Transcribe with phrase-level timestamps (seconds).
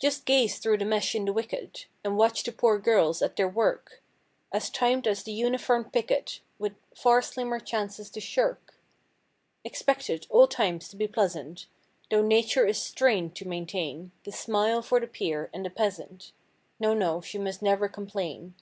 [0.00, 3.46] Just gaze through the mesh in the wicket And watch the poor girls at their
[3.48, 4.02] work;
[4.52, 8.74] As timed as the uniformed picket, With far slimmer chances to shirk.
[9.62, 11.66] Expected, all times, to be pleasant.
[12.10, 16.32] Though nature is strained to maintain The smile for the peer and the peasant—
[16.80, 18.56] No, no, she must never complain.